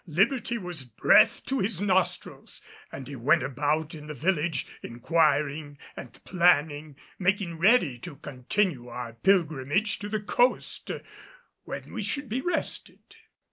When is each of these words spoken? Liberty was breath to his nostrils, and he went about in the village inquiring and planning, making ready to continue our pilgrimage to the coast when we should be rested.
Liberty 0.07 0.57
was 0.57 0.83
breath 0.83 1.45
to 1.45 1.59
his 1.59 1.79
nostrils, 1.79 2.63
and 2.91 3.07
he 3.07 3.15
went 3.15 3.43
about 3.43 3.93
in 3.93 4.07
the 4.07 4.15
village 4.15 4.65
inquiring 4.81 5.77
and 5.95 6.11
planning, 6.23 6.95
making 7.19 7.59
ready 7.59 7.99
to 7.99 8.15
continue 8.15 8.87
our 8.87 9.13
pilgrimage 9.13 9.99
to 9.99 10.09
the 10.09 10.19
coast 10.21 10.89
when 11.65 11.93
we 11.93 12.01
should 12.01 12.29
be 12.29 12.41
rested. 12.41 13.15